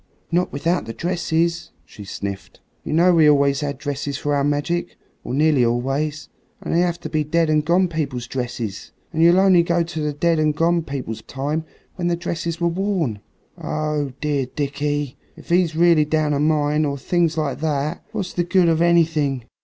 "Not 0.31 0.51
without 0.51 0.85
the 0.85 0.95
dresses," 0.95 1.69
she 1.85 2.05
sniffed. 2.05 2.59
"You 2.83 2.91
know 2.91 3.13
we 3.13 3.29
always 3.29 3.59
had 3.59 3.77
dresses 3.77 4.17
for 4.17 4.33
our 4.33 4.43
magic, 4.43 4.97
or 5.23 5.31
nearly 5.31 5.63
always; 5.63 6.27
and 6.59 6.73
they 6.73 6.79
have 6.79 6.99
to 7.01 7.07
be 7.09 7.23
dead 7.23 7.51
and 7.51 7.63
gone 7.63 7.87
people's 7.87 8.25
dresses, 8.25 8.93
and 9.13 9.21
you'll 9.21 9.39
only 9.39 9.61
go 9.61 9.83
to 9.83 9.99
the 10.01 10.11
dead 10.11 10.39
and 10.39 10.55
gone 10.55 10.81
people's 10.81 11.21
time 11.21 11.65
when 11.97 12.07
the 12.07 12.15
dresses 12.15 12.59
were 12.59 12.67
worn. 12.67 13.19
Oh! 13.63 14.13
dear 14.21 14.47
Dickie, 14.47 15.17
and 15.35 15.45
if 15.45 15.51
he's 15.51 15.75
really 15.75 16.05
down 16.05 16.33
a 16.33 16.39
mine, 16.39 16.83
or 16.83 16.97
things 16.97 17.37
like 17.37 17.59
that, 17.59 18.03
what's 18.11 18.33
the 18.33 18.43
good 18.43 18.69
of 18.69 18.81
anything?" 18.81 19.43